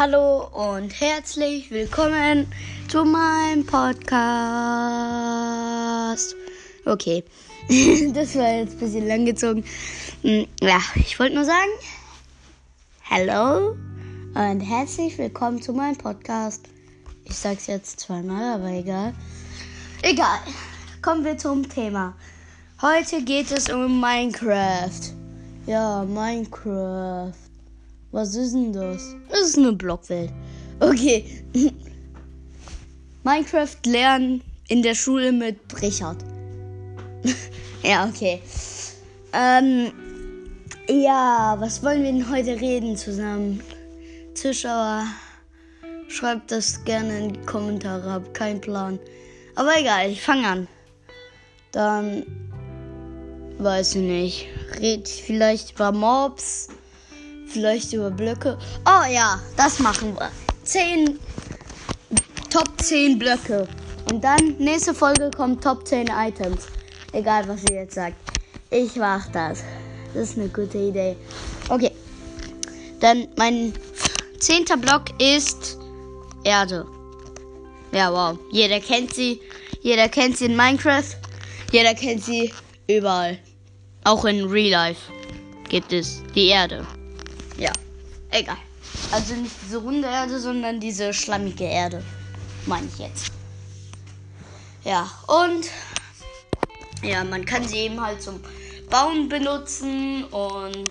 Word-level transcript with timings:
Hallo 0.00 0.48
und 0.54 0.98
herzlich 0.98 1.70
willkommen 1.70 2.46
zu 2.88 3.04
meinem 3.04 3.66
Podcast. 3.66 4.06
Okay, 6.86 7.22
das 8.14 8.34
war 8.34 8.50
jetzt 8.50 8.76
ein 8.76 8.78
bisschen 8.78 9.06
lang 9.06 9.26
gezogen. 9.26 9.62
Hm, 10.22 10.46
Ja, 10.62 10.78
ich 10.94 11.18
wollte 11.18 11.34
nur 11.34 11.44
sagen, 11.44 11.68
hallo 13.10 13.76
und 14.34 14.60
herzlich 14.62 15.18
willkommen 15.18 15.60
zu 15.60 15.74
meinem 15.74 15.96
Podcast. 15.98 16.70
Ich 17.26 17.36
sag's 17.36 17.66
jetzt 17.66 18.00
zweimal, 18.00 18.54
aber 18.54 18.70
egal. 18.70 19.12
Egal, 20.00 20.40
kommen 21.02 21.26
wir 21.26 21.36
zum 21.36 21.68
Thema. 21.68 22.14
Heute 22.80 23.22
geht 23.22 23.50
es 23.52 23.68
um 23.68 24.00
Minecraft. 24.00 25.12
Ja, 25.66 26.04
Minecraft. 26.04 27.49
Was 28.12 28.34
ist 28.34 28.54
denn 28.54 28.72
das? 28.72 29.14
Das 29.28 29.40
ist 29.40 29.58
eine 29.58 29.72
Blockwelt. 29.72 30.32
Okay. 30.80 31.44
Minecraft 33.22 33.76
lernen 33.86 34.42
in 34.68 34.82
der 34.82 34.94
Schule 34.94 35.30
mit 35.30 35.58
Richard. 35.80 36.16
ja, 37.82 38.08
okay. 38.08 38.40
Ähm, 39.32 39.92
ja, 40.88 41.54
was 41.58 41.82
wollen 41.84 42.02
wir 42.02 42.12
denn 42.12 42.30
heute 42.30 42.60
reden 42.60 42.96
zusammen? 42.96 43.62
Zuschauer, 44.34 45.04
schreibt 46.08 46.50
das 46.50 46.82
gerne 46.84 47.18
in 47.18 47.32
die 47.34 47.40
Kommentare, 47.40 48.10
hab 48.10 48.34
keinen 48.34 48.60
Plan. 48.60 48.98
Aber 49.54 49.78
egal, 49.78 50.10
ich 50.10 50.22
fange 50.22 50.48
an. 50.48 50.68
Dann 51.72 52.24
weiß 53.58 53.96
ich 53.96 54.02
nicht. 54.02 54.46
Red 54.80 55.08
vielleicht 55.08 55.72
über 55.72 55.92
Mobs, 55.92 56.68
vielleicht 57.50 57.92
über 57.92 58.10
Blöcke. 58.10 58.58
Oh 58.86 59.10
ja, 59.10 59.40
das 59.56 59.78
machen 59.78 60.14
wir. 60.16 60.30
10 60.64 61.18
Top 62.50 62.68
10 62.82 63.18
Blöcke. 63.18 63.68
Und 64.10 64.24
dann 64.24 64.56
nächste 64.58 64.92
Folge 64.92 65.30
kommt 65.36 65.62
Top 65.62 65.86
10 65.86 66.08
Items. 66.08 66.66
Egal 67.12 67.46
was 67.48 67.62
ihr 67.70 67.82
jetzt 67.82 67.94
sagt. 67.94 68.16
Ich 68.70 68.96
mach 68.96 69.28
das. 69.28 69.62
Das 70.14 70.30
ist 70.30 70.38
eine 70.38 70.48
gute 70.48 70.78
Idee. 70.78 71.16
Okay. 71.68 71.92
Dann 73.00 73.28
mein 73.36 73.72
zehnter 74.38 74.76
Block 74.76 75.04
ist 75.20 75.78
Erde. 76.44 76.86
Ja, 77.92 78.12
wow. 78.12 78.38
Jeder 78.50 78.80
kennt 78.80 79.14
sie. 79.14 79.40
Jeder 79.82 80.08
kennt 80.08 80.38
sie 80.38 80.46
in 80.46 80.56
Minecraft. 80.56 81.16
Jeder 81.72 81.94
kennt 81.94 82.24
sie 82.24 82.52
überall. 82.88 83.38
Auch 84.04 84.24
in 84.24 84.44
Real 84.44 84.70
Life 84.70 85.12
gibt 85.68 85.92
es 85.92 86.22
die 86.34 86.48
Erde. 86.48 86.86
Egal. 88.30 88.56
Also 89.12 89.34
nicht 89.34 89.54
diese 89.64 89.78
runde 89.78 90.08
Erde, 90.08 90.38
sondern 90.38 90.80
diese 90.80 91.12
schlammige 91.12 91.64
Erde. 91.64 92.02
Meine 92.66 92.86
ich 92.86 92.98
jetzt. 92.98 93.32
Ja, 94.84 95.10
und 95.26 95.66
ja, 97.02 97.24
man 97.24 97.44
kann 97.44 97.66
sie 97.66 97.78
eben 97.78 98.00
halt 98.00 98.22
zum 98.22 98.40
Bauen 98.88 99.28
benutzen 99.28 100.24
und 100.24 100.90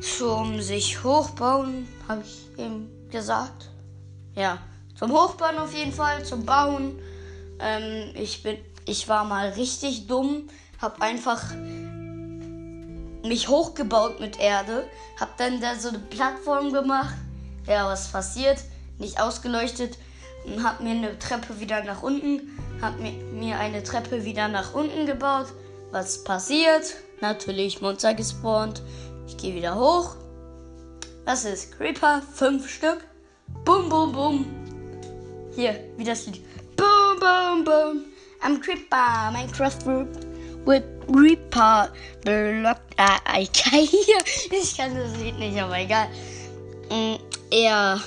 zum 0.00 0.60
sich 0.60 1.02
hochbauen, 1.02 1.88
habe 2.08 2.22
ich 2.24 2.58
eben 2.58 2.88
gesagt. 3.10 3.70
Ja, 4.34 4.58
zum 4.98 5.12
Hochbauen 5.12 5.58
auf 5.58 5.74
jeden 5.74 5.92
Fall, 5.92 6.24
zum 6.24 6.44
Bauen. 6.44 6.98
Ähm, 7.58 8.14
ich 8.14 8.42
bin, 8.42 8.58
ich 8.86 9.08
war 9.08 9.24
mal 9.24 9.50
richtig 9.50 10.06
dumm, 10.06 10.48
habe 10.80 11.02
einfach 11.02 11.52
mich 13.22 13.48
hochgebaut 13.48 14.20
mit 14.20 14.38
Erde, 14.38 14.88
habe 15.18 15.32
dann 15.38 15.60
da 15.60 15.74
so 15.74 15.88
eine 15.88 15.98
Plattform 15.98 16.72
gemacht. 16.72 17.14
Ja, 17.66 17.86
was 17.86 18.08
passiert? 18.08 18.58
Nicht 18.98 19.20
ausgeleuchtet 19.20 19.98
und 20.44 20.64
habe 20.64 20.82
mir 20.82 20.90
eine 20.90 21.18
Treppe 21.18 21.60
wieder 21.60 21.82
nach 21.84 22.02
unten, 22.02 22.58
habe 22.80 23.00
mir, 23.02 23.12
mir 23.12 23.58
eine 23.58 23.82
Treppe 23.82 24.24
wieder 24.24 24.48
nach 24.48 24.74
unten 24.74 25.06
gebaut. 25.06 25.46
Was 25.90 26.24
passiert? 26.24 26.94
Natürlich 27.20 27.80
Monster 27.80 28.14
gespawnt. 28.14 28.82
Ich 29.26 29.36
gehe 29.36 29.54
wieder 29.54 29.74
hoch. 29.74 30.16
Das 31.26 31.44
ist 31.44 31.76
Creeper, 31.76 32.22
fünf 32.34 32.68
Stück. 32.68 33.04
Bum, 33.64 33.88
bum, 33.88 34.12
bum. 34.12 34.46
Hier, 35.54 35.78
wie 35.96 36.04
das 36.04 36.26
Lied. 36.26 36.42
Boom, 36.76 37.18
boom, 37.18 37.64
boom. 37.64 38.04
I'm 38.42 38.60
Creeper, 38.60 39.30
Minecraft 39.32 39.84
Group 39.84 40.29
with 40.64 40.82
Reaper 41.08 41.90
blocked. 42.24 42.94
Ah, 42.96 43.38
ich 43.38 43.52
kann 43.52 43.80
hier. 43.80 44.18
Ich 44.50 44.76
kann 44.76 44.94
das 44.94 45.16
Lied 45.18 45.38
nicht, 45.38 45.60
aber 45.60 45.78
egal. 45.78 46.08
Mm, 46.90 47.16
Ja. 47.52 48.00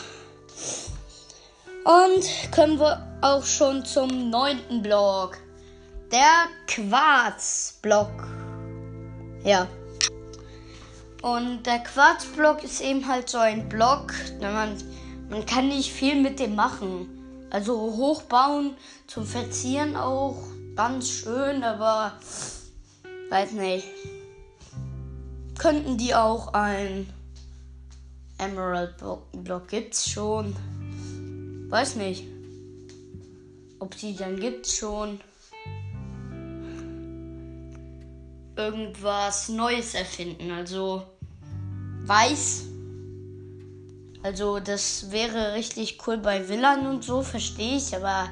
Und 1.84 2.24
kommen 2.56 2.80
wir 2.80 3.06
auch 3.22 3.44
schon 3.44 3.84
zum 3.84 4.30
neunten 4.30 4.82
Block. 4.82 5.38
Der 6.12 6.46
Quarzblock. 6.68 8.28
Ja. 9.44 9.68
Und 11.22 11.64
der 11.64 11.80
Quarzblock 11.80 12.64
ist 12.64 12.82
eben 12.82 13.08
halt 13.08 13.30
so 13.30 13.38
ein 13.38 13.68
Block, 13.70 14.14
man, 14.42 14.78
man 15.30 15.46
kann 15.46 15.70
nicht 15.70 15.92
viel 15.92 16.22
mit 16.22 16.40
dem 16.40 16.56
machen. 16.56 17.10
Also 17.50 17.76
hochbauen 17.80 18.76
zum 19.08 19.26
Verzieren 19.26 19.96
auch 19.96 20.36
ganz 20.76 21.10
schön, 21.10 21.64
aber 21.64 22.14
weiß 23.30 23.52
nicht. 23.54 23.88
Könnten 25.58 25.98
die 25.98 26.16
auch 26.16 26.54
ein 26.54 27.08
Emerald 28.38 28.98
Block, 28.98 29.32
Block 29.32 29.68
gibt's 29.68 30.10
schon. 30.10 30.56
Weiß 31.70 31.96
nicht. 31.96 32.26
Ob 33.80 33.96
die 33.98 34.16
dann 34.16 34.40
gibt's 34.40 34.78
schon. 34.78 35.20
Irgendwas 38.56 39.50
Neues 39.50 39.94
erfinden. 39.94 40.52
Also 40.52 41.04
weiß. 42.06 42.64
Also 44.24 44.60
das 44.60 45.12
wäre 45.12 45.54
richtig 45.54 45.98
cool 46.08 46.18
bei 46.18 46.48
Villan 46.48 46.88
und 46.88 47.04
so, 47.04 47.22
verstehe 47.22 47.78
ich, 47.78 47.96
aber 47.96 48.30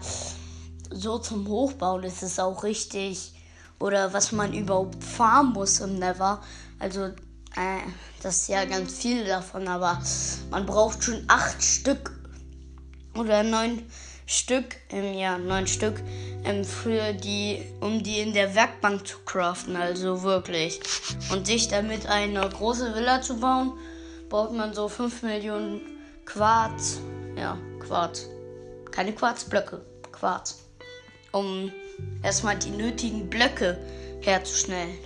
so 0.92 1.18
zum 1.20 1.48
Hochbauen 1.48 2.04
ist 2.04 2.24
es 2.24 2.40
auch 2.40 2.64
richtig. 2.64 3.34
Oder 3.80 4.14
was 4.14 4.32
man 4.32 4.54
überhaupt 4.54 5.04
farmen 5.04 5.54
muss 5.54 5.80
im 5.80 5.98
Never. 5.98 6.42
Also, 6.80 7.06
äh, 7.06 7.82
das 8.22 8.44
ist 8.44 8.50
ja 8.50 8.66
ganz 8.66 9.00
viel 9.00 9.26
davon, 9.26 9.68
aber 9.68 10.00
man 10.52 10.66
braucht 10.66 11.04
schon 11.04 11.24
acht 11.28 11.62
Stück 11.64 12.12
oder 13.16 13.44
neun 13.44 13.84
Stück, 14.26 14.78
ähm, 14.92 15.14
ja, 15.18 15.38
neun 15.38 15.68
Stück, 15.68 16.02
ähm, 16.46 16.64
für 16.64 17.14
die, 17.14 17.64
um 17.82 18.02
die 18.02 18.20
in 18.20 18.34
der 18.34 18.56
Werkbank 18.56 19.06
zu 19.06 19.18
craften, 19.26 19.76
also 19.76 20.24
wirklich. 20.24 20.80
Und 21.32 21.48
sich 21.48 21.68
damit 21.68 22.06
eine 22.06 22.48
große 22.48 22.96
Villa 22.96 23.22
zu 23.22 23.40
bauen, 23.40 23.74
braucht 24.30 24.54
man 24.54 24.74
so 24.74 24.88
5 24.88 25.24
Millionen 25.24 25.82
Quarz, 26.26 27.00
ja, 27.36 27.58
Quarz. 27.80 28.28
Keine 28.92 29.14
Quarzblöcke, 29.14 29.82
Quarz. 30.12 30.60
Um 31.32 31.72
erstmal 32.24 32.58
die 32.58 32.72
nötigen 32.72 33.30
Blöcke 33.30 33.78
herzustellen. 34.22 34.98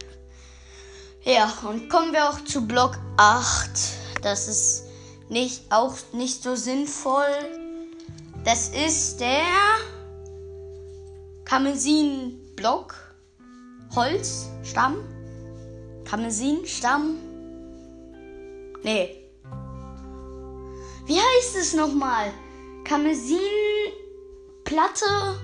Ja, 1.23 1.51
und 1.67 1.89
kommen 1.89 2.13
wir 2.13 2.29
auch 2.29 2.43
zu 2.43 2.67
Block 2.67 2.99
8. 3.17 3.69
Das 4.21 4.47
ist 4.47 4.83
nicht, 5.29 5.63
auch 5.71 5.95
nicht 6.13 6.43
so 6.43 6.55
sinnvoll. 6.55 7.25
Das 8.43 8.69
ist 8.69 9.19
der 9.19 9.43
Kamesin-Block. 11.45 12.95
Holz, 13.95 14.49
Stamm. 14.63 14.97
Kamesin, 16.03 16.65
Stamm. 16.65 17.17
Nee. 18.83 19.15
Wie 21.05 21.19
heißt 21.19 21.55
es 21.59 21.73
nochmal? 21.73 22.31
Kamesin, 22.83 23.39
Platte. 24.63 25.39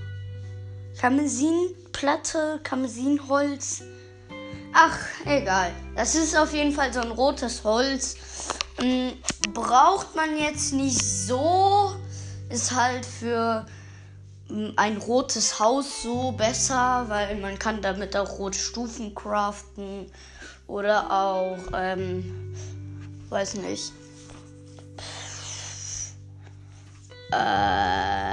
Kamesinplatte, 0.99 2.59
Kamesinholz. 2.63 3.83
Ach, 4.73 4.97
egal. 5.25 5.71
Das 5.95 6.15
ist 6.15 6.35
auf 6.37 6.53
jeden 6.53 6.71
Fall 6.71 6.93
so 6.93 7.01
ein 7.01 7.11
rotes 7.11 7.63
Holz. 7.63 8.15
Hm, 8.79 9.13
braucht 9.53 10.15
man 10.15 10.37
jetzt 10.37 10.73
nicht 10.73 11.01
so. 11.01 11.95
Ist 12.49 12.73
halt 12.75 13.05
für 13.05 13.65
hm, 14.47 14.73
ein 14.77 14.97
rotes 14.97 15.59
Haus 15.59 16.03
so 16.03 16.31
besser, 16.31 17.05
weil 17.07 17.35
man 17.37 17.59
kann 17.59 17.81
damit 17.81 18.15
auch 18.15 18.39
rote 18.39 18.57
Stufen 18.57 19.13
craften. 19.13 20.11
Oder 20.67 21.11
auch, 21.11 21.57
ähm, 21.73 22.53
weiß 23.29 23.55
nicht. 23.55 23.91
Äh, 27.33 28.31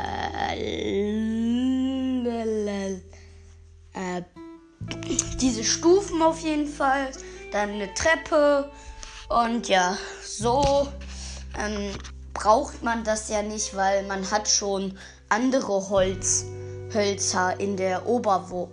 diese 5.40 5.64
Stufen 5.64 6.22
auf 6.22 6.40
jeden 6.40 6.66
Fall, 6.66 7.10
dann 7.52 7.70
eine 7.70 7.92
Treppe 7.94 8.70
und 9.28 9.68
ja, 9.68 9.96
so 10.24 10.88
ähm, 11.58 11.92
braucht 12.34 12.82
man 12.82 13.04
das 13.04 13.28
ja 13.28 13.42
nicht, 13.42 13.74
weil 13.76 14.06
man 14.06 14.30
hat 14.30 14.48
schon 14.48 14.98
andere 15.28 15.88
Holz, 15.90 16.46
Hölzer 16.92 17.58
in 17.60 17.76
der 17.76 18.06
Oberwo 18.06 18.68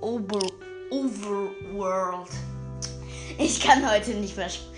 Ober 0.00 0.46
Overworld. 0.90 2.28
Ich 3.38 3.60
kann 3.60 3.90
heute 3.90 4.10
nicht 4.12 4.36
mehr 4.36 4.46
sp 4.46 4.70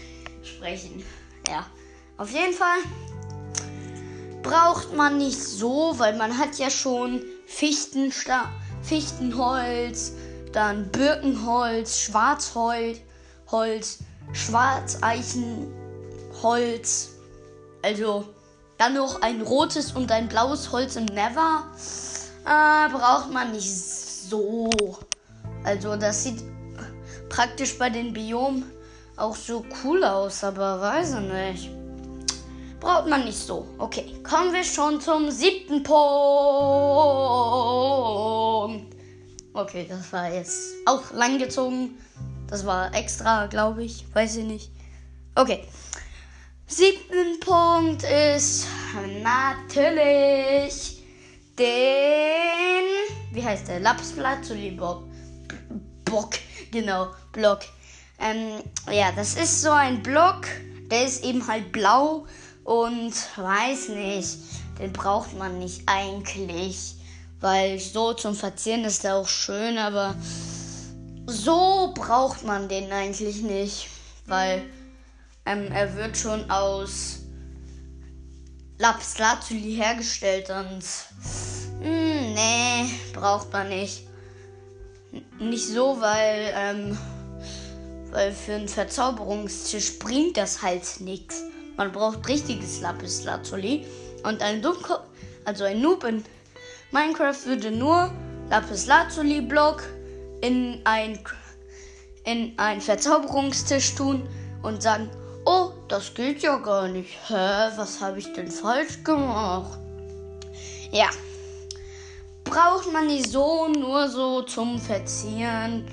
sprechen. 0.42 1.04
Ja, 1.48 1.66
auf 2.16 2.30
jeden 2.30 2.54
Fall 2.54 2.78
braucht 4.42 4.94
man 4.94 5.18
nicht 5.18 5.42
so, 5.42 5.94
weil 5.98 6.16
man 6.16 6.38
hat 6.38 6.56
ja 6.58 6.70
schon 6.70 7.22
Fichtensta 7.46 8.48
Fichtenholz, 8.82 10.12
dann 10.56 10.90
Birkenholz, 10.90 12.00
Schwarzholz, 12.00 12.98
Holz, 13.50 13.98
Schwarzeichenholz. 14.32 17.10
Also 17.82 18.24
dann 18.78 18.94
noch 18.94 19.20
ein 19.20 19.42
rotes 19.42 19.92
und 19.92 20.10
ein 20.10 20.28
blaues 20.28 20.72
Holz 20.72 20.96
im 20.96 21.04
Never. 21.04 21.66
Äh, 22.46 22.88
braucht 22.90 23.30
man 23.32 23.52
nicht 23.52 23.70
so. 23.70 24.70
Also 25.62 25.94
das 25.96 26.24
sieht 26.24 26.42
praktisch 27.28 27.78
bei 27.78 27.90
den 27.90 28.14
Biomen 28.14 28.64
auch 29.16 29.36
so 29.36 29.62
cool 29.84 30.02
aus, 30.04 30.42
aber 30.42 30.80
weiß 30.80 31.16
ich 31.16 31.20
nicht. 31.20 31.68
Braucht 32.80 33.08
man 33.08 33.26
nicht 33.26 33.38
so. 33.38 33.68
Okay, 33.76 34.14
kommen 34.22 34.54
wir 34.54 34.64
schon 34.64 35.02
zum 35.02 35.30
siebten 35.30 35.82
Punkt. 35.82 35.96
Okay, 39.56 39.86
das 39.88 40.12
war 40.12 40.30
jetzt 40.30 40.60
auch 40.84 41.14
lang 41.14 41.38
gezogen. 41.38 41.96
Das 42.46 42.66
war 42.66 42.94
extra, 42.94 43.46
glaube 43.46 43.84
ich. 43.84 44.04
Weiß 44.14 44.36
ich 44.36 44.44
nicht. 44.44 44.70
Okay. 45.34 45.64
Siebten 46.66 47.40
Punkt 47.40 48.02
ist 48.02 48.66
natürlich 49.22 51.02
den. 51.58 52.84
Wie 53.32 53.42
heißt 53.42 53.68
der? 53.68 53.80
Lapsplatzuli 53.80 54.72
Bock. 54.72 55.04
Bock. 56.04 56.34
Genau, 56.70 57.08
Block. 57.32 57.60
Ähm, 58.18 58.62
ja, 58.92 59.10
das 59.12 59.36
ist 59.36 59.62
so 59.62 59.70
ein 59.70 60.02
Block. 60.02 60.48
Der 60.90 61.06
ist 61.06 61.24
eben 61.24 61.48
halt 61.48 61.72
blau 61.72 62.26
und 62.62 63.14
weiß 63.36 63.88
nicht. 63.88 64.36
Den 64.78 64.92
braucht 64.92 65.34
man 65.38 65.58
nicht 65.58 65.84
eigentlich. 65.86 66.96
Weil 67.40 67.78
so 67.78 68.14
zum 68.14 68.34
Verzieren 68.34 68.84
ist 68.84 69.04
er 69.04 69.16
auch 69.16 69.28
schön, 69.28 69.78
aber 69.78 70.14
so 71.26 71.92
braucht 71.94 72.44
man 72.44 72.68
den 72.68 72.90
eigentlich 72.92 73.42
nicht. 73.42 73.88
Weil 74.26 74.62
ähm, 75.44 75.70
er 75.72 75.94
wird 75.96 76.16
schon 76.16 76.50
aus 76.50 77.20
Lapslazuli 78.78 79.76
hergestellt 79.76 80.50
und 80.50 80.82
mh, 81.80 81.86
hm, 81.86 82.34
nee, 82.34 82.84
braucht 83.14 83.52
man 83.52 83.68
nicht. 83.68 84.06
Nicht 85.38 85.66
so, 85.66 86.00
weil, 86.00 86.52
ähm, 86.54 86.98
weil 88.10 88.32
für 88.32 88.54
einen 88.54 88.68
Verzauberungstisch 88.68 89.98
bringt 89.98 90.36
das 90.36 90.62
halt 90.62 91.00
nichts. 91.00 91.42
Man 91.76 91.92
braucht 91.92 92.26
richtiges 92.28 92.80
Lapis 92.80 93.24
Lazuli 93.24 93.86
und 94.24 94.42
ein 94.42 94.60
Dunkel, 94.60 94.98
also 95.44 95.64
ein 95.64 95.80
Noob 95.80 96.04
in 96.04 96.24
Minecraft 96.92 97.46
würde 97.46 97.70
nur 97.70 98.12
Lapis 98.48 98.86
Lazuli 98.86 99.40
Block 99.40 99.82
in 100.40 100.80
ein 100.84 101.18
in 102.24 102.52
einen 102.58 102.80
Verzauberungstisch 102.80 103.94
tun 103.94 104.28
und 104.62 104.82
sagen, 104.82 105.08
oh, 105.44 105.70
das 105.88 106.12
geht 106.12 106.42
ja 106.42 106.56
gar 106.56 106.88
nicht. 106.88 107.16
Hä, 107.28 107.70
was 107.76 108.00
habe 108.00 108.18
ich 108.18 108.32
denn 108.32 108.50
falsch 108.50 109.02
gemacht? 109.04 109.78
Ja, 110.90 111.08
braucht 112.44 112.92
man 112.92 113.08
die 113.08 113.22
so 113.22 113.68
nur 113.68 114.08
so 114.08 114.42
zum 114.42 114.78
Verzieren. 114.78 115.86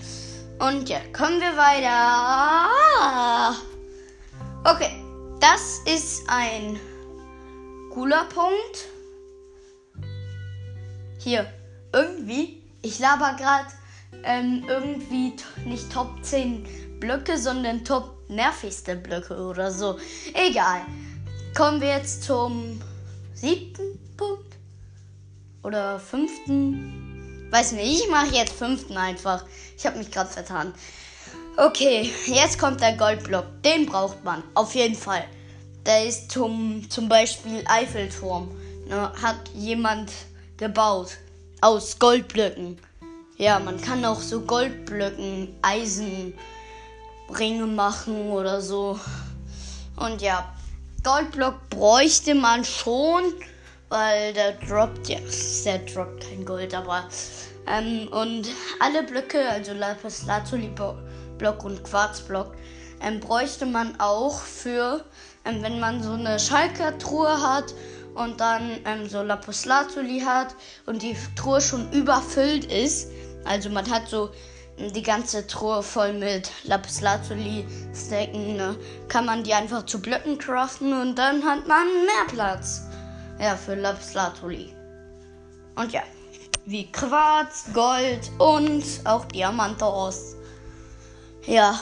Und 0.60 0.90
ja, 0.90 1.00
kommen 1.16 1.40
wir 1.40 1.56
weiter. 1.58 2.70
Okay, 4.64 5.04
das 5.40 5.82
ist 5.86 6.24
ein 6.28 6.80
cooler 7.92 8.26
Punkt. 8.26 8.93
Hier, 11.24 11.46
irgendwie, 11.94 12.62
ich 12.82 13.00
laber 13.00 13.36
gerade 13.38 13.68
ähm, 14.26 14.66
irgendwie 14.68 15.34
nicht 15.64 15.90
Top 15.90 16.22
10 16.22 17.00
Blöcke, 17.00 17.38
sondern 17.38 17.86
Top 17.86 18.30
nervigste 18.30 18.98
Blöcke 18.98 19.38
oder 19.38 19.72
so. 19.72 19.98
Egal. 20.34 20.82
Kommen 21.56 21.80
wir 21.80 21.90
jetzt 21.90 22.24
zum 22.24 22.82
siebten 23.34 23.98
Punkt. 24.18 24.58
Oder 25.64 25.98
fünften. 25.98 27.48
Weiß 27.52 27.72
nicht, 27.72 28.04
ich 28.04 28.10
mache 28.10 28.36
jetzt 28.36 28.54
fünften 28.54 28.98
einfach. 28.98 29.46
Ich 29.78 29.86
habe 29.86 30.00
mich 30.00 30.12
gerade 30.12 30.30
vertan. 30.30 30.74
Okay, 31.56 32.12
jetzt 32.26 32.60
kommt 32.60 32.82
der 32.82 32.98
Goldblock. 32.98 33.46
Den 33.64 33.86
braucht 33.86 34.22
man. 34.26 34.44
Auf 34.56 34.76
jeden 34.76 34.96
Fall. 34.96 35.24
Der 35.86 36.06
ist 36.06 36.32
zum, 36.32 36.90
zum 36.90 37.08
Beispiel 37.08 37.64
Eiffelturm. 37.66 38.52
Ne, 38.90 39.10
hat 39.22 39.38
jemand 39.54 40.12
gebaut. 40.64 41.18
Aus 41.60 42.00
Goldblöcken. 42.00 42.80
Ja, 43.38 43.60
man 43.60 43.82
kann 43.82 44.06
auch 44.06 44.22
so 44.22 44.40
Goldblöcken, 44.40 45.54
Eisenringe 45.62 46.36
machen 47.66 48.32
oder 48.32 48.62
so. 48.62 48.98
Und 49.98 50.22
ja, 50.22 50.54
Goldblock 51.04 51.70
bräuchte 51.70 52.34
man 52.34 52.64
schon, 52.64 53.34
weil 53.90 54.32
der 54.32 54.54
droppt 54.54 55.10
ja, 55.10 55.20
der 55.66 55.80
droppt 55.80 56.30
kein 56.30 56.46
Gold, 56.46 56.74
aber 56.74 57.10
ähm, 57.68 58.08
und 58.14 58.48
alle 58.80 59.04
Blöcke, 59.04 59.50
also 59.50 59.74
Lapis 59.74 60.26
Lazuli 60.26 60.72
Block 61.38 61.66
und 61.66 61.84
Quarzblock, 61.84 62.56
ähm, 63.02 63.20
bräuchte 63.20 63.66
man 63.66 64.00
auch 64.00 64.40
für, 64.40 65.04
ähm, 65.44 65.62
wenn 65.62 65.82
man 65.82 66.02
so 66.02 66.14
eine 66.14 66.40
Schalker-Truhe 66.40 67.42
hat 67.42 67.74
und 68.16 68.40
dann 68.40 68.80
ähm, 68.86 69.08
so 69.08 69.22
Lapis 69.22 69.66
Lazuli 69.66 70.22
hat 70.22 70.56
und 70.86 71.02
die 71.02 71.16
Truhe 71.36 71.62
schon 71.62 71.92
überfüllt 71.92 72.66
ist. 72.66 73.10
Also 73.46 73.70
man 73.70 73.90
hat 73.90 74.08
so 74.08 74.30
die 74.78 75.04
ganze 75.04 75.46
Truhe 75.46 75.84
voll 75.84 76.14
mit 76.14 76.52
Lapis 76.64 77.02
Lazuli 77.02 77.66
Stacken, 77.94 78.56
ne? 78.56 78.76
kann 79.08 79.26
man 79.26 79.44
die 79.44 79.54
einfach 79.54 79.86
zu 79.86 80.02
Blöcken 80.02 80.38
craften 80.38 80.94
und 81.00 81.16
dann 81.16 81.44
hat 81.44 81.68
man 81.68 81.88
mehr 82.06 82.26
Platz. 82.28 82.84
Ja, 83.40 83.56
für 83.56 83.76
Lapis 83.76 84.14
Lazuli. 84.14 84.74
Und 85.76 85.92
ja, 85.92 86.04
wie 86.66 86.92
Quarz, 86.92 87.66
Gold 87.74 88.32
und 88.38 88.84
auch 89.06 89.26
Diamantos. 89.26 90.36
Ja. 91.46 91.80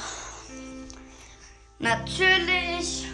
Natürlich 1.80 3.08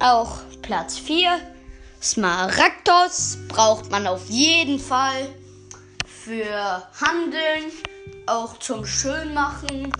auch 0.00 0.38
Platz 0.62 0.98
4 0.98 1.53
Smaragdos 2.04 3.38
braucht 3.48 3.90
man 3.90 4.06
auf 4.06 4.28
jeden 4.28 4.78
Fall 4.78 5.26
für 6.04 6.86
Handeln, 7.00 7.72
auch 8.26 8.58
zum 8.58 8.84
Schönmachen 8.84 9.90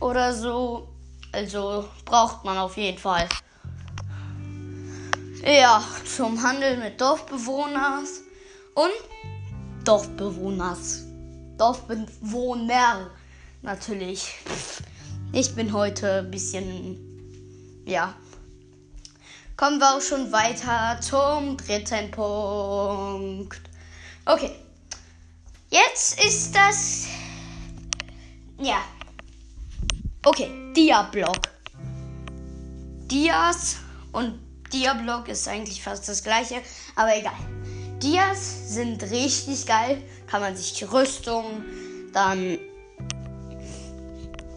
oder 0.00 0.32
so. 0.32 0.88
Also 1.32 1.86
braucht 2.06 2.46
man 2.46 2.56
auf 2.56 2.78
jeden 2.78 2.96
Fall. 2.96 3.28
Ja, 5.44 5.84
zum 6.06 6.42
Handeln 6.42 6.80
mit 6.80 6.98
Dorfbewohners 6.98 8.22
und 8.74 9.84
Dorfbewohners. 9.84 11.02
Dorfbewohner 11.58 13.10
natürlich. 13.60 14.34
Ich 15.32 15.54
bin 15.54 15.74
heute 15.74 16.20
ein 16.20 16.30
bisschen, 16.30 17.82
ja, 17.84 18.14
kommen 19.60 19.78
wir 19.78 19.94
auch 19.94 20.00
schon 20.00 20.32
weiter 20.32 20.98
zum 21.02 21.54
dritten 21.58 22.10
Punkt. 22.10 23.60
Okay. 24.24 24.52
Jetzt 25.68 26.18
ist 26.24 26.54
das. 26.54 27.08
Ja. 28.58 28.78
Okay, 30.24 30.72
Dia-Block. 30.74 31.42
Dias 33.10 33.76
und 34.12 34.40
Dia-Block 34.72 35.28
ist 35.28 35.46
eigentlich 35.46 35.82
fast 35.82 36.08
das 36.08 36.24
gleiche, 36.24 36.62
aber 36.96 37.14
egal. 37.14 37.36
Dias 38.02 38.72
sind 38.74 39.02
richtig 39.10 39.66
geil. 39.66 40.02
Kann 40.26 40.40
man 40.40 40.56
sich 40.56 40.72
die 40.72 40.84
Rüstung, 40.84 41.44
dann. 42.14 42.58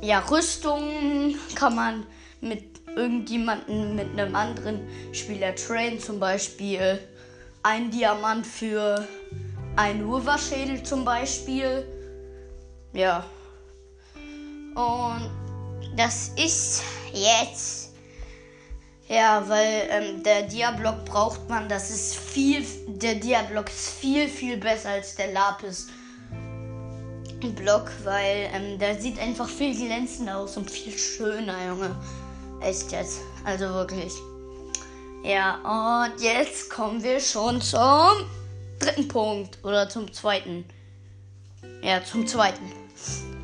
Ja, 0.01 0.19
Rüstung 0.19 1.35
kann 1.55 1.75
man 1.75 2.05
mit 2.39 2.72
irgendjemanden 2.95 3.95
mit 3.95 4.17
einem 4.17 4.35
anderen 4.35 4.87
Spieler 5.11 5.55
trainen. 5.55 5.99
Zum 5.99 6.19
Beispiel 6.19 6.99
ein 7.63 7.91
Diamant 7.91 8.45
für 8.45 9.07
ein 9.75 10.03
Urverschädel 10.03 10.83
zum 10.83 11.05
Beispiel. 11.05 11.85
Ja. 12.93 13.25
Und 14.75 15.29
das 15.95 16.31
ist 16.35 16.83
jetzt 17.13 17.93
Ja, 19.07 19.43
weil 19.47 19.87
ähm, 19.89 20.23
der 20.23 20.43
Diablock 20.43 21.05
braucht 21.05 21.49
man, 21.49 21.67
das 21.67 21.89
ist 21.89 22.15
viel, 22.15 22.65
der 22.87 23.15
Diablock 23.15 23.67
ist 23.67 23.89
viel, 23.89 24.27
viel 24.27 24.57
besser 24.57 24.89
als 24.89 25.15
der 25.15 25.31
Lapis. 25.33 25.87
Block, 27.55 27.91
weil 28.05 28.49
ähm, 28.53 28.79
der 28.79 28.99
sieht 28.99 29.19
einfach 29.19 29.49
viel 29.49 29.75
glänzender 29.75 30.37
aus 30.37 30.55
und 30.55 30.71
viel 30.71 30.97
schöner, 30.97 31.67
Junge. 31.67 31.93
Echt 32.63 32.91
jetzt. 32.93 33.19
Also 33.43 33.65
wirklich. 33.69 34.13
Ja, 35.23 36.07
und 36.07 36.21
jetzt 36.21 36.69
kommen 36.69 37.03
wir 37.03 37.19
schon 37.19 37.61
zum 37.61 38.25
dritten 38.79 39.07
Punkt. 39.07 39.57
Oder 39.63 39.89
zum 39.89 40.11
zweiten. 40.13 40.65
Ja, 41.81 42.03
zum 42.03 42.25
zweiten. 42.25 42.71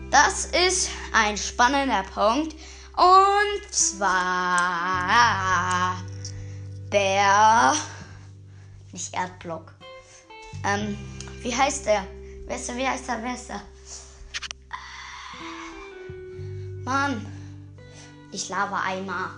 Das 0.09 0.45
ist 0.45 0.89
ein 1.13 1.37
spannender 1.37 2.03
Punkt. 2.13 2.55
Und 2.95 3.73
zwar 3.73 4.11
der. 6.91 7.75
Nicht 8.91 9.13
Erdblock. 9.13 9.73
Ähm, 10.65 10.97
wie 11.41 11.55
heißt 11.55 11.85
der? 11.85 12.05
Wer 12.45 12.55
ist 12.55 12.69
der? 12.69 12.77
Wie 12.77 12.87
heißt 12.87 13.07
der? 13.07 13.21
Wer 13.21 13.35
ist 13.35 13.49
der? 13.49 13.61
Mann. 16.83 17.38
Ich 18.31 18.49
lava 18.49 18.83
Eimer. 18.83 19.31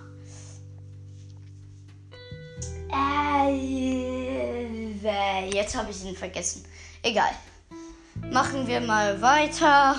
Äh, 5.02 5.50
jetzt 5.52 5.76
habe 5.76 5.90
ich 5.90 6.04
ihn 6.04 6.16
vergessen. 6.16 6.64
Egal. 7.02 7.30
Machen 8.30 8.66
wir 8.66 8.80
mal 8.80 9.20
weiter. 9.20 9.96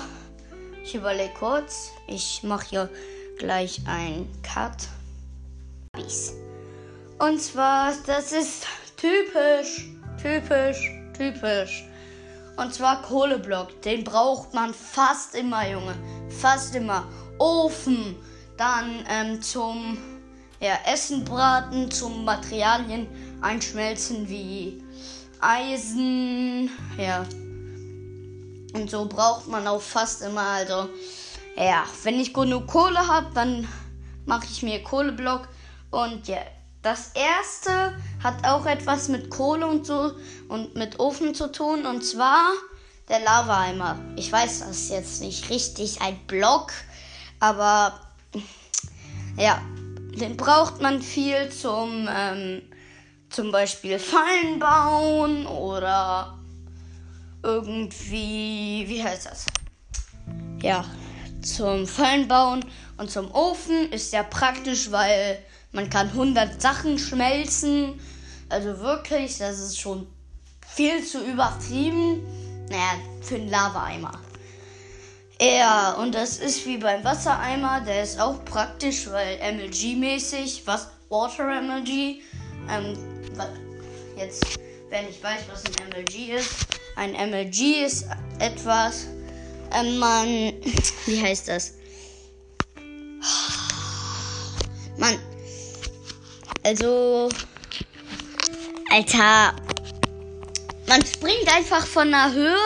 Ich 0.82 0.94
überlege 0.94 1.34
kurz. 1.34 1.90
Ich 2.06 2.42
mache 2.42 2.66
hier 2.68 2.90
gleich 3.38 3.80
ein 3.86 4.28
Cut. 4.42 4.88
Und 7.18 7.40
zwar, 7.40 7.94
das 8.06 8.32
ist 8.32 8.66
typisch, 8.96 9.86
typisch, 10.20 10.90
typisch. 11.16 11.84
Und 12.56 12.74
zwar 12.74 13.02
Kohleblock. 13.02 13.82
Den 13.82 14.04
braucht 14.04 14.54
man 14.54 14.72
fast 14.74 15.34
immer, 15.34 15.68
Junge. 15.68 15.94
Fast 16.28 16.74
immer. 16.74 17.08
Ofen. 17.38 18.16
Dann 18.56 19.04
ähm, 19.08 19.42
zum 19.42 19.98
ja, 20.60 20.78
Essen 20.86 21.24
braten, 21.24 21.90
zum 21.90 22.24
Materialien 22.24 23.06
einschmelzen 23.42 24.28
wie 24.28 24.82
Eisen. 25.40 26.70
Ja. 26.96 27.26
Und 28.72 28.90
so 28.90 29.06
braucht 29.06 29.48
man 29.48 29.66
auch 29.66 29.82
fast 29.82 30.22
immer. 30.22 30.40
Also, 30.40 30.88
ja, 31.56 31.84
wenn 32.02 32.18
ich 32.18 32.32
genug 32.32 32.66
Kohle 32.66 33.06
habe, 33.06 33.28
dann 33.34 33.68
mache 34.26 34.46
ich 34.50 34.62
mir 34.62 34.82
Kohleblock. 34.82 35.48
Und 35.90 36.26
ja, 36.28 36.38
das 36.82 37.12
erste 37.14 37.96
hat 38.22 38.44
auch 38.46 38.66
etwas 38.66 39.08
mit 39.08 39.30
Kohle 39.30 39.66
und 39.66 39.86
so 39.86 40.12
und 40.48 40.74
mit 40.74 40.98
Ofen 40.98 41.34
zu 41.34 41.52
tun. 41.52 41.86
Und 41.86 42.02
zwar 42.04 42.48
der 43.08 43.20
Lavaeimer. 43.20 43.98
Ich 44.16 44.32
weiß, 44.32 44.60
das 44.60 44.70
ist 44.70 44.90
jetzt 44.90 45.20
nicht 45.20 45.50
richtig 45.50 46.00
ein 46.00 46.18
Block, 46.26 46.72
aber 47.38 48.00
ja, 49.36 49.60
den 50.18 50.36
braucht 50.36 50.80
man 50.80 51.02
viel 51.02 51.50
zum 51.50 52.08
ähm, 52.10 52.62
zum 53.30 53.50
Beispiel 53.50 53.98
Fallen 53.98 54.60
bauen 54.60 55.46
oder 55.46 56.38
irgendwie, 57.42 58.84
wie 58.86 59.02
heißt 59.02 59.26
das? 59.26 59.46
Ja, 60.62 60.84
zum 61.42 61.86
Fallen 61.86 62.28
bauen 62.28 62.64
und 62.96 63.10
zum 63.10 63.30
Ofen 63.32 63.92
ist 63.92 64.12
ja 64.12 64.22
praktisch, 64.22 64.90
weil 64.90 65.38
man 65.72 65.90
kann 65.90 66.08
100 66.08 66.62
Sachen 66.62 66.98
schmelzen. 66.98 68.00
Also 68.48 68.78
wirklich, 68.78 69.38
das 69.38 69.58
ist 69.58 69.78
schon 69.78 70.06
viel 70.66 71.04
zu 71.04 71.24
übertrieben. 71.24 72.22
Naja, 72.70 72.94
für 73.20 73.34
einen 73.34 73.50
Lavaeimer. 73.50 74.23
Ja, 75.40 75.94
und 75.94 76.14
das 76.14 76.38
ist 76.38 76.64
wie 76.66 76.78
beim 76.78 77.02
Wassereimer. 77.02 77.80
Der 77.80 78.02
ist 78.02 78.20
auch 78.20 78.44
praktisch, 78.44 79.08
weil 79.10 79.38
MLG-mäßig, 79.38 80.62
was 80.64 80.88
Water 81.08 81.60
MLG. 81.60 82.22
Ähm, 82.70 82.96
jetzt, 84.16 84.44
wenn 84.90 85.08
ich 85.08 85.22
weiß, 85.22 85.40
was 85.50 85.64
ein 85.64 85.88
MLG 85.90 86.34
ist. 86.36 86.50
Ein 86.96 87.12
MLG 87.12 87.84
ist 87.84 88.06
etwas, 88.38 89.06
ähm, 89.72 89.98
man, 89.98 90.26
wie 91.06 91.20
heißt 91.20 91.48
das? 91.48 91.74
Man, 94.96 95.18
also, 96.62 97.28
Alter, 98.90 99.56
man 100.86 101.04
springt 101.04 101.48
einfach 101.52 101.84
von 101.84 102.14
einer 102.14 102.32
Höhe, 102.32 102.56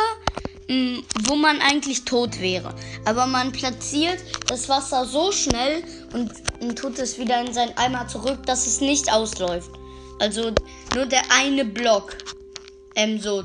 wo 0.68 1.34
man 1.34 1.60
eigentlich 1.60 2.04
tot 2.04 2.40
wäre. 2.40 2.74
Aber 3.04 3.26
man 3.26 3.52
platziert 3.52 4.18
das 4.48 4.68
Wasser 4.68 5.06
so 5.06 5.32
schnell 5.32 5.82
und, 6.12 6.30
und 6.60 6.78
tut 6.78 6.98
es 6.98 7.18
wieder 7.18 7.40
in 7.40 7.52
seinen 7.52 7.76
Eimer 7.76 8.06
zurück, 8.06 8.44
dass 8.46 8.66
es 8.66 8.80
nicht 8.80 9.10
ausläuft. 9.12 9.70
Also 10.20 10.52
nur 10.94 11.06
der 11.06 11.22
eine 11.30 11.64
Block. 11.64 12.16
Ähm, 12.94 13.18
so. 13.20 13.44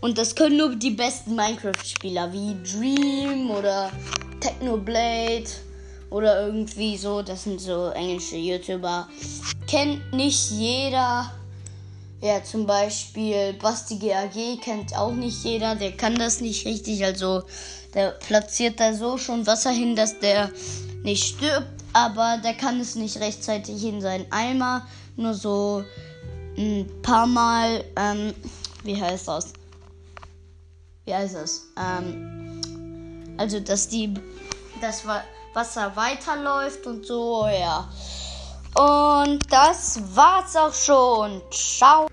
Und 0.00 0.16
das 0.16 0.34
können 0.34 0.58
nur 0.58 0.76
die 0.76 0.90
besten 0.90 1.34
Minecraft-Spieler 1.34 2.32
wie 2.32 2.56
Dream 2.62 3.50
oder 3.50 3.90
Technoblade 4.40 5.48
oder 6.10 6.46
irgendwie 6.46 6.96
so. 6.96 7.22
Das 7.22 7.44
sind 7.44 7.60
so 7.60 7.88
englische 7.88 8.36
YouTuber. 8.36 9.08
Kennt 9.66 10.12
nicht 10.12 10.50
jeder. 10.50 11.32
Ja, 12.20 12.42
zum 12.42 12.66
Beispiel 12.66 13.52
Basti 13.52 13.96
GAG 13.96 14.60
kennt 14.60 14.96
auch 14.96 15.12
nicht 15.12 15.44
jeder. 15.44 15.76
Der 15.76 15.92
kann 15.92 16.16
das 16.16 16.40
nicht 16.40 16.66
richtig. 16.66 17.04
Also, 17.04 17.44
der 17.94 18.10
platziert 18.10 18.80
da 18.80 18.92
so 18.92 19.18
schon 19.18 19.46
Wasser 19.46 19.70
hin, 19.70 19.94
dass 19.94 20.18
der 20.18 20.50
nicht 21.02 21.36
stirbt. 21.36 21.68
Aber 21.92 22.38
der 22.42 22.54
kann 22.54 22.80
es 22.80 22.96
nicht 22.96 23.20
rechtzeitig 23.20 23.84
in 23.84 24.00
seinen 24.00 24.30
Eimer. 24.32 24.86
Nur 25.16 25.34
so 25.34 25.84
ein 26.56 26.90
paar 27.02 27.26
Mal. 27.26 27.84
Ähm, 27.94 28.34
wie 28.82 29.00
heißt 29.00 29.28
das? 29.28 29.52
Wie 31.04 31.14
heißt 31.14 31.36
das? 31.36 31.66
Ähm, 31.76 32.60
also, 33.36 33.60
dass 33.60 33.88
die. 33.88 34.12
Das 34.80 35.04
Wasser 35.54 35.94
weiterläuft 35.94 36.86
und 36.86 37.06
so, 37.06 37.46
ja. 37.46 37.88
Und 38.78 39.40
das 39.50 40.00
war's 40.14 40.54
auch 40.54 40.72
schon. 40.72 41.42
Ciao. 41.50 42.06